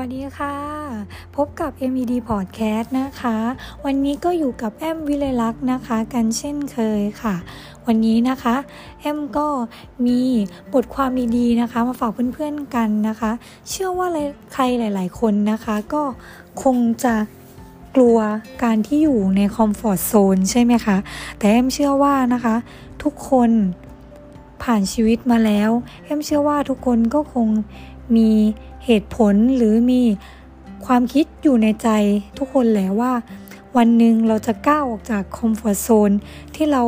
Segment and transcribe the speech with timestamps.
[0.00, 0.56] วัสดีค่ะ
[1.36, 3.36] พบกับ MED Podcast นะคะ
[3.84, 7.34] วันนี้ก็อยู่กับแอมวิเลลักษ์นะคะ กันเช่นเคยค่ะ
[7.86, 8.56] วันนี้นะคะ
[9.00, 9.48] แอมก็
[10.06, 10.20] มี
[10.74, 13.30] บทความดีๆนะคะ มาฝากเพื่อนๆกันนะคะ
[13.68, 14.08] เชื่อว่า
[14.52, 16.02] ใครหลาย ๆ คนนะคะ ก็
[16.62, 17.14] คงจะ
[17.96, 18.18] กลัว
[18.62, 20.96] การที่อยู่ในคอมฟอร์ทโซนใช่ไหมคะ
[21.38, 22.54] แต่แอมเชื่อว่านะคะ
[23.02, 23.52] ทุกคน
[24.62, 25.70] ผ่านชีวิตมาแล้ว
[26.04, 27.48] แอมเชื่อว่าทุกคนก็คง
[28.16, 28.30] มี
[28.84, 30.02] เหตุผลหรือมี
[30.86, 31.88] ความคิดอยู่ในใจ
[32.38, 33.12] ทุกคนแหละว่า
[33.76, 36.10] วันหนึ่งเราจะก้าวออกจาก comfort zone
[36.54, 36.82] ที่เรา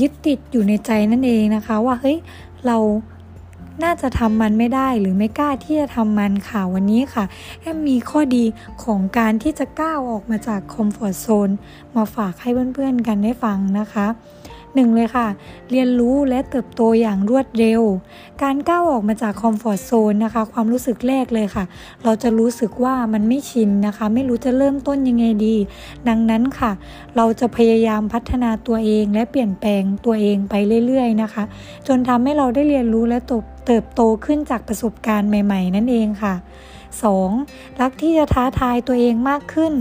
[0.00, 2.16] ยึดติดอยู่ในใจนั่นเองนะคะ ว่าเฮ้ย
[2.66, 2.78] เรา
[3.84, 7.24] น่าจะทำมันไม่ได้หรือไม่กล้าที่จะทำมันค่ะวันนี้ค่ะ
[7.60, 8.44] แอมมีข้อดี
[8.84, 11.48] ของการที่จะก้าวออกมาจาก comfort zone
[11.96, 14.06] มาฝากให้เพื่อนๆกันได้ฟังนะคะ
[14.76, 15.28] หนึ่งเลยค่ะ
[15.70, 17.82] เรียนรู้และเติบโตอย่างรวดเร็ว
[18.42, 21.64] การก้าวออกมาจากคอมฟอร์ทโซนนะคะ ความรู้สึกแรกเลยค่ะ
[22.04, 25.56] เราจะรู้สึกว่ามันไม่ชินนะคะ ไม่รู้จะเริ่มต้นยังไงดี
[26.08, 26.72] ดังนั้นค่ะ
[27.16, 30.54] เราจะพยายามพัฒนาตัวเองและเปลี่ยนแปลงตัวเองไป
[30.86, 31.44] เรื่อยๆนะคะ
[31.86, 33.18] จนทำให้เราได้เรียนรู้และ
[33.66, 36.34] เติบโตขึ้นจากประสบการณ์ใหม่ ๆ นั่นเองค่ะ
[37.06, 37.80] 2.
[37.80, 39.74] รักที่จะท้าทายตัวเองมากขึ้น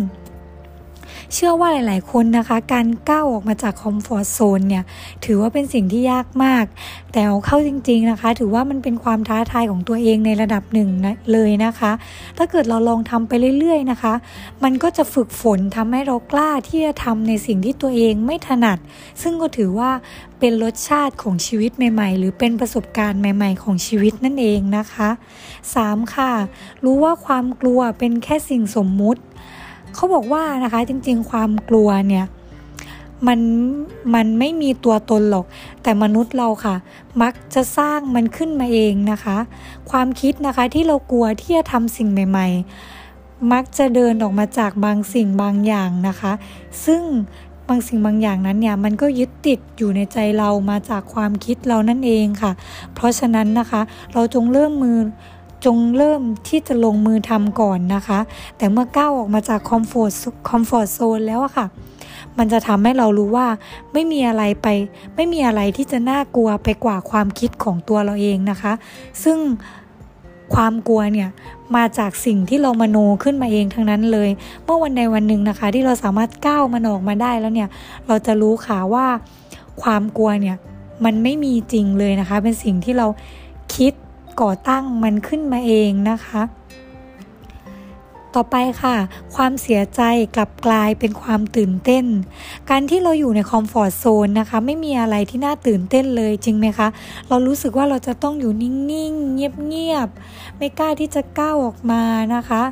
[1.37, 4.83] เชื่อว่าหลาย ๆ คนนะคะ การก้าวออกมาจากคอมฟอร์ทโซนเนี่ย
[5.25, 6.65] ถือว่าเป็นสิ่งที่ยากมาก
[7.11, 11.91] แต่เอาเข้าจริง ๆ นะคะ ถือว่ามันเป็นความท้าทายของตัวเองในระดับหนึ่งนะเลยนะคะ
[12.37, 14.13] ถ้าเกิดเราลองทำไปเรื่อย ๆ นะคะ
[14.63, 18.77] มันก็จะฝึกฝนทำให้เรากล้าที่จะทำในสิ่งที่ตัวเองไม่ถนัด
[19.21, 19.91] ซึ่งก็ถือว่า
[20.39, 25.09] เป็นรสชาติของชีวิตใหม่ ๆ หรือเป็นประสบการณ์ใหม่ ๆ ของชีวิตนั่นเองนะคะ
[25.61, 26.15] 3.
[26.15, 26.31] ค่ะ
[26.83, 29.21] รู้ว่าความกลัวเป็นแค่สิ่งสมมุติ
[29.95, 32.25] เขาบอกว่านะคะจริงๆ ความกลัวเนี่ย
[33.27, 33.39] มัน
[34.13, 35.45] มันไม่มีตัวตนหรอก
[35.83, 36.75] แต่มนุษย์เราค่ะ
[37.21, 39.37] มักจะสร้างมันขึ้นมาเองนะคะ
[39.91, 42.47] ความคิดนะคะที่เรากลัวที่จะทำสิ่งใหม่
[43.01, 46.31] ๆ มักจะเดินออกมาจากบางสิ่งบางอย่างนะคะ
[46.85, 47.01] ซึ่ง
[47.67, 52.51] บางสิ่งบางอย่างนั้นเนี่ยมันก็ยึดติดอยู่ในใจเรามาจากความคิดเรานั่นเองค่ะ
[52.95, 53.81] เพราะฉะนั้นนะคะ
[54.13, 54.97] เราจงเริ่มมือ
[55.65, 58.19] จงเริ่มที่จะลงมือทำก่อนนะคะ
[58.57, 60.13] แต่เมื่อก้าวออกมาจาก comfort
[60.49, 61.65] comfort zone แล้วอะค่ะ
[62.37, 63.47] มันจะทำให้เรารู้ว่า
[63.93, 64.67] ไม่มีอะไรไป
[65.15, 68.73] ไม่มีอะไรที่จะน่ากลัวไปกว่าความคิดของตัวเราเองนะคะ
[69.23, 69.37] ซึ่ง
[70.55, 71.29] ความกลัวเนี่ย
[71.75, 74.29] มาจากสิ่งที่เรามโนขึ้นมาเองทั้งนั้นเลย
[74.63, 77.69] เมื่อวันใดวันหนึ่งนะคะ ที่เราสามารถก้าวมันออกมาได้แล้วเนี่ย
[78.07, 79.05] เราจะรู้ค่ะว่า
[79.81, 80.57] ความกลัวเนี่ย
[81.05, 83.07] มันไม่มีจริงเลยนะคะ เป็นสิ่งที่เรา
[83.75, 83.93] คิด
[84.41, 86.41] ก่อตั้งมันขึ้นมาเองนะคะ
[88.39, 88.95] ต่อไปค่ะ
[89.35, 90.01] ความเสียใจ
[90.35, 92.05] กลับกลายเป็นความตื่นเต้น
[92.69, 96.87] การที่เราอยู่ในคอมฟอร์ทโซนนะคะ ไม่มีอะไรที่น่าตื่นเต้นเลยจริงไหมคะ
[97.29, 102.01] เรารู้สึกว่าเราจะต้องอยู่นิ่งๆ เงียบๆ ไม่กล้าที่จะก้าวออกมา
[102.35, 102.63] นะคะ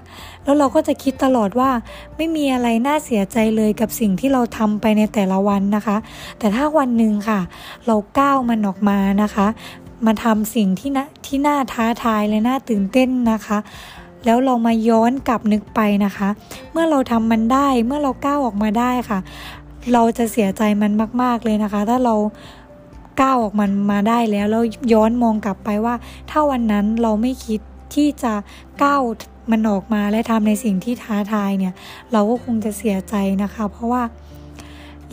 [0.44, 1.72] แล้วเราก็จะคิดตลอดว่า
[2.18, 5.98] ไม่มีอะไรน่าเสียใจเลยกับสิ่งที่เราทำไปในแต่ละวันนะคะ
[6.40, 7.40] แต่ถ้าวันหนึ่งค่ะ
[7.88, 9.48] เราก้าวมันออกมานะคะ
[10.06, 13.58] มาทำสิ่งที่นะที่น่าท้าทายและน่าตื่นเต้นนะคะ
[14.26, 16.30] แล้วเรามาย้อนกลับนึกไปนะคะ
[16.72, 19.20] เมื่อเราทำมันได้เมื่อเราก้าวออกมาได้ค่ะ
[19.94, 20.92] เราจะเสียใจมัน
[21.22, 22.16] มาก ๆเลยนะคะ ถ้าเรา
[23.22, 25.96] ก้าวออกมันมาได้แล้วแล้วย้อนมองกลับไปว่า
[26.30, 27.60] ถ้าวันนั้นเราไม่คิด
[27.96, 28.34] ที่จะ
[28.84, 29.02] ก้าว
[29.52, 31.74] มันออกมาและทำในสิ่งที่ท้าทายเนี่ย
[32.12, 34.04] เราก็คงจะเสียใจนะคะ เพราะว่า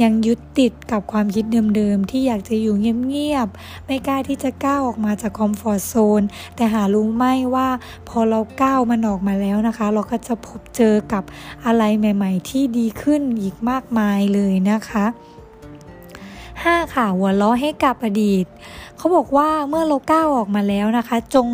[0.03, 1.45] ยังยึดติดกับความคิด
[1.77, 6.23] เดิมๆ ที่อยากจะอยู่เงียบๆ ไม่กล้าที่จะก้าวออกมาจากคอมฟอร์ทโซน
[6.57, 7.25] แต่หารู้ไหม
[7.55, 7.69] ว่า
[8.09, 11.23] พอเราก้าวมันออกมาแล้วนะคะ เราก็จะพบเจอกับ
[11.67, 15.07] อะไรใหม่ๆ ที่ดีขึ้นอีกมากมายเลยนะคะ
[16.65, 16.95] 5.
[16.95, 18.47] ค่ะ หัวล้อให้กับอดีต
[18.97, 21.47] เขาบอกว่าเมื่อเราก้าวออกมาแล้วนะคะ จง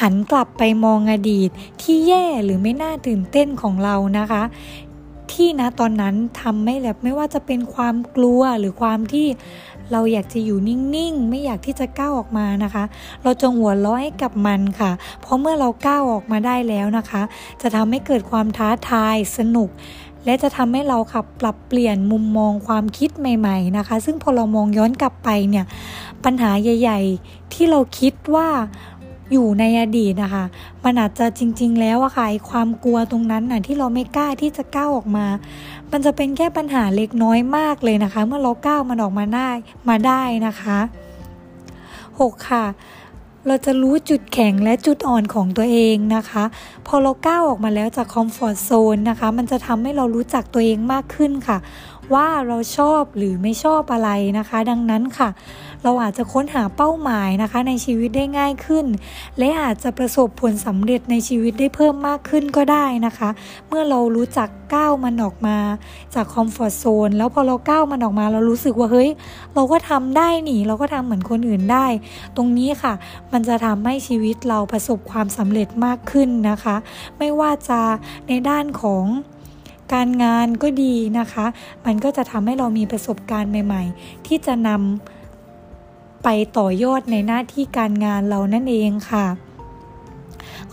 [0.00, 1.50] หันกลับไปมองอดีต
[1.82, 4.42] ที่แย่หรือไม่น่าตื่นเต้นของเรานะคะ
[5.34, 9.26] ที่นะตอนนั้นทำไม่แบบไม่ว่าจะเป็นความกลัวหรือความที่
[9.92, 12.84] เราอยากจะอยู่นิ่งๆ ไม่อยากที่จะก้าวออกมานะคะ
[13.22, 14.90] เราจงหัวเราะให้กับมันค่ะ
[15.20, 17.22] เพราะเมื่อเราก้าวออกมาได้แล้วนะคะ
[17.62, 19.70] จะทำให้เกิดความท้าทายสนุก
[20.24, 25.66] และจะทำให้เราขับปรับเปลี่ยนมุมมองความคิดใหม่ๆนะคะ ซึ่งพอเรามองย้อนกลับไปเนี่ย
[26.24, 28.48] ปัญหาใหญ่ ๆ ที่เราคิดว่า
[29.32, 30.44] อยู่ในอดีตนะคะ
[30.84, 35.26] มันอาจจะจริง ๆ แล้วอะค่ะความกลัวตรงนั้นน่ะที่เราไม่กล้าที่จะก้าวออกมา
[35.92, 39.50] มันจะเป็นแค่ปัญหาเล็กน้อยมากเลยนะคะ เมื่อเราก้าวมันออกมาได้
[39.88, 40.78] มาได้นะคะ
[41.82, 42.50] 6.
[42.50, 42.64] ค่ะ
[43.46, 46.44] เราจะรู้จุดแข็งและจุดอ่อนของตัวเองนะคะ
[46.86, 51.58] พอเราก้าวออกมาแล้วจาก comfort zone นะคะ มันจะทำให้เรารู้จักตัวเองมากขึ้นค่ะ
[52.14, 55.28] ว่าเราชอบหรือไม่ชอบอะไรนะคะ ดังนั้นค่ะ
[55.84, 58.86] เราอาจจะค้นหาเป้าหมายนะคะ ในชีวิตได้ง่ายขึ้น
[59.38, 63.28] และอาจจะประสบผลสำเร็จในชีวิตได้เพิ่มมากขึ้นก็ได้นะคะ
[63.68, 65.56] เมื่อเรารู้จักก้าวมันออกมา
[66.14, 69.10] จาก comfort zone แล้วพอเราก้าวมันออกมาเรารู้สึกว่าเฮ้ย
[69.54, 71.86] เราก็ทำได้หนิเราก็ทำเหมือนคนอื่นได้
[72.36, 72.94] ตรงนี้ค่ะ
[73.32, 76.76] มันจะทำให้ชีวิตเราประสบความสำเร็จมากขึ้นนะคะ
[77.18, 77.80] ไม่ว่าจะ
[78.28, 79.04] ในด้านของ
[79.92, 81.46] การงานก็ดีนะคะ
[81.86, 89.26] มันก็จะทำให้เรามีประสบการณ์ใหม่ ๆ ที่จะนำไปต่อยอดในหน้าที่การงานเรานั่นเองค่ะ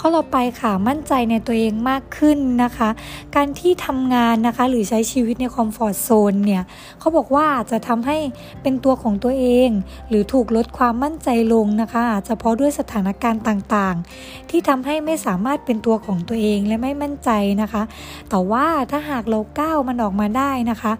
[0.01, 2.89] ข้อต่อไปค่ะมั่นใจในตัวเองมากขึ้นนะคะ
[3.35, 6.63] การที่ทำงานนะคะหรือใช้ชีวิตในคอมฟอร์ทโซนเนี่ย
[6.99, 8.17] เขาบอกว่าจะทำให้
[8.61, 9.69] เป็นตัวของตัวเอง
[10.09, 17.29] หรือถูกลดความมั่นใจลงนะคะอาจจะเพราะด้วยสถานการณ์ต่างๆ ที่ทำให้ไม่สามารถเป็นตัวของตัวเองและไม่มั่นใจ
[17.61, 17.83] นะคะ
[18.29, 20.93] แต่ว่าถ้าหากเราก้าวมันออกมาได้นะคะ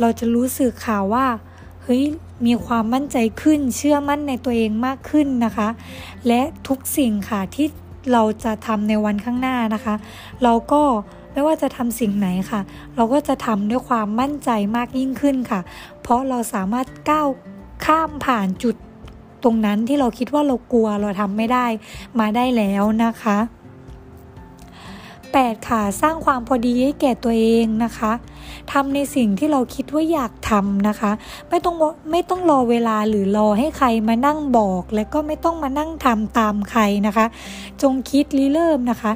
[0.00, 1.26] เราจะรู้สึกข่าวว่า
[1.84, 2.04] เฮ้ย
[2.46, 5.68] มีความมั่นใจขึ้นเชื่อมั่นในตัวเองมากขึ้นนะคะ
[6.26, 7.66] และทุกสิ่งค่ะที่
[8.12, 9.94] เราจะทำในวันข้างหน้านะคะ
[10.42, 10.82] เราก็
[11.32, 12.60] ไม่ว่าจะทำสิ่งไหนค่ะ
[12.96, 15.60] เราก็จะทำด้วยความมั่นใจมากยิ่งขึ้นค่ะ
[16.02, 17.28] เพราะเราสามารถก้าว
[17.84, 18.76] ข้ามผ่านจุด
[19.44, 21.66] ตรงนั้นที่เราคิดว่าเรากลัวเราทำไม่ได้
[22.18, 23.38] มาได้แล้วนะคะ
[24.56, 28.12] 8ค่ะ สร้างความพอดีให้แก่ตัวเองนะคะ
[28.72, 31.12] ทำในสิ่งที่เราคิดว่าอยากทำนะคะ
[31.48, 31.74] ไม่ต้อง
[32.10, 37.26] ไม่ต้องรอเวลาหรือรอให้ใครมานั่งบอก และก็ไม่ต้องมานั่งทำตามใครนะคะ
[37.82, 39.12] จงคิดริเริ่มนะคะ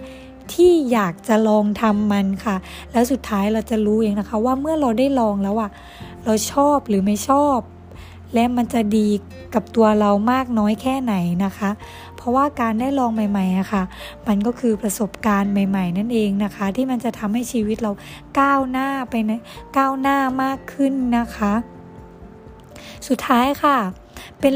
[0.52, 2.56] ที่อยากจะลองทำมันค่ะ
[2.92, 5.70] แล้วสุดท้ายเราจะรู้เองนะคะ ว่าเมื่อเราได้ลองแล้วอะ
[6.24, 7.58] เราชอบหรือไม่ชอบ
[8.34, 9.08] และมันจะดี
[9.54, 11.70] กับตัวเรามากน้อยแค่ไหนนะคะ
[12.16, 13.82] เพราะว่าการได้ลองใหม่ๆอะค่ะ
[14.26, 17.92] มันก็คือประสบการณ์ใหม่ ๆ นั่นเองนะคะ ที่มันจะทำให้ชีวิตเรา
[18.38, 19.40] ก้าวหน้าไปนะ
[19.76, 21.52] ก้าวหน้ามากขึ้นนะคะ
[23.08, 23.78] สุดท้ายค่ะ
[24.40, 24.54] เป็น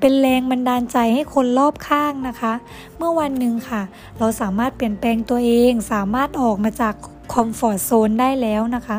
[0.00, 2.52] เป็นแรงบันดาลใจให้คนรอบข้างนะคะ
[2.96, 3.82] เมื่อวันหนึ่งค่ะ
[4.18, 6.94] เราสามารถเปลี่ยนแปลงตัวเอง สามารถออกมาจาก
[7.32, 8.96] คอมฟอร์ทโซนได้แล้วนะคะ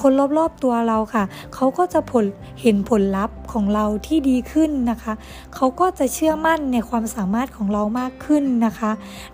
[0.00, 1.24] คนรอบๆตัวเราค่ะ
[1.54, 2.24] เขาก็จะผล
[2.60, 5.12] เห็นผลลัพธ์ของเราที่ดีขึ้นนะคะ
[5.54, 8.90] เขาก็จะเชื่อมั่นในความสามารถของเรามากขึ้นนะคะ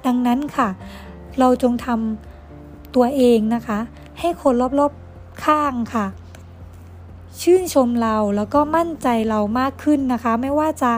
[0.07, 0.69] ดังนั้นค่ะ
[1.39, 3.79] เราจงทำตัวเองนะคะ
[4.21, 6.07] ให้คนรอบๆข้างค่ะ
[7.43, 10.93] ชื่นชมเราแล้วก็มั่นใจเรามากขึ้นนะคะ ไม่ว่าจะ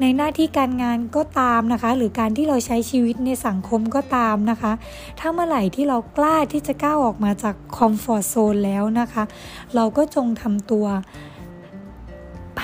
[0.00, 4.72] ในหน้าที่การงานก็ตามนะคะ หรือการที่เราใช้ชีวิตในสังคมก็ตามนะคะ
[5.18, 9.24] ถ้าเมื่อไหร่ที่เรากล้าที่จะก้าวออกมาจาก comfort zone แล้วนะคะ
[9.74, 10.86] เราก็จงทำตัว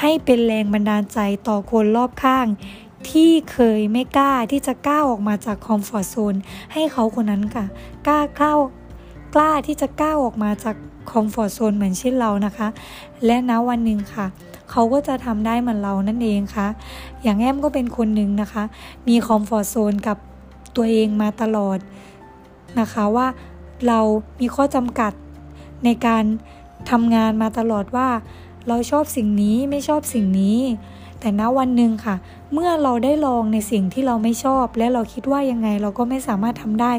[0.01, 1.19] ให้เป็นแรงบันดาลใจ
[1.49, 2.47] ต่อคนรอบข้าง
[3.11, 6.35] ที่เคยไม่กล้าที่จะก้าวออกมาจาก comfort zone
[6.73, 7.65] ให้เขาคนนั้นค่ะ
[8.07, 8.55] กล้าเข้า
[9.35, 10.77] กล้าที่จะก้าวออกมาจาก
[11.11, 12.69] comfort zone เหมือนเช่นเรานะคะ
[13.27, 14.27] และณวันหนึ่งค่ะ
[14.71, 16.67] เขาก็จะทำได้เหมือนเรานั่นเองค่ะ
[17.23, 18.65] อย่างแอมก็เป็นคนหนึ่งนะคะ
[19.09, 20.17] มี comfort zone กับ
[20.77, 21.79] ตัวเองมาตลอด
[22.81, 23.27] นะคะว่า
[23.89, 24.01] เรา
[24.41, 25.13] มีข้อจำกัด
[25.85, 26.25] ในการ
[26.91, 28.09] ทำงานมาตลอดว่า
[28.69, 30.59] เราชอบสิ่งนี้ไม่ชอบสิ่งนี้
[31.21, 32.17] แต่ณวันหนึ่งค่ะ
[32.53, 36.93] เมื่อเราได้ลองในสิ่งที่เราไม่ชอบ และเราคิดว่ายังไงเราก็ไม่สามารถทำได้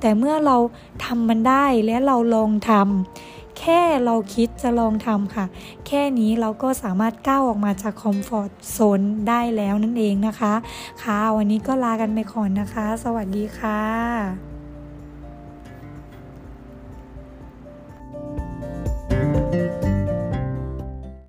[0.00, 0.56] แต่เมื่อเรา
[1.04, 5.44] ทำมันได้และเราลองทำ แค่เราคิดจะลองทำค่ะ
[5.86, 10.54] แค่นี้เราก็สามารถก้าวออกมาจากคอมฟอร์ทโซนได้แล้วนั่นเองนะคะ
[11.02, 14.49] ค่ะ วันนี้ก็ลากันไปก่อนนะคะ สวัสดีค่ะ